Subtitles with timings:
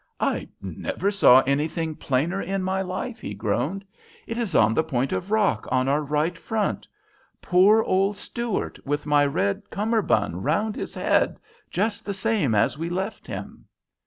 [0.19, 3.85] "I never saw anything plainer in my life," he groaned.
[4.25, 6.87] "It is on the point of rock on our right front,
[7.39, 11.37] poor old Stuart with my red cummerbund round his head
[11.69, 13.67] just the same as we left him."